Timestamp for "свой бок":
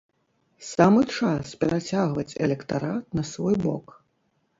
3.33-3.85